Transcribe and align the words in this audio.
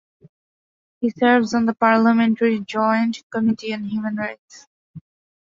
He 0.99 1.11
serves 1.11 1.53
on 1.53 1.67
the 1.67 1.75
Parliamentary 1.75 2.59
Joint 2.61 3.21
Committee 3.29 3.71
on 3.71 3.83
Human 3.83 4.15
Rights. 4.15 4.65